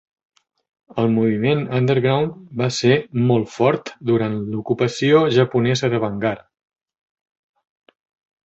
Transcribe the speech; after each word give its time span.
El 1.01 1.09
moviment 1.17 1.59
Underground 1.79 2.31
va 2.63 2.69
ser 2.79 2.97
molt 3.33 3.53
fort 3.57 3.93
durant 4.13 4.39
l'ocupació 4.55 5.23
japonesa 5.39 5.91
de 5.97 6.01
Bangar. 6.07 6.37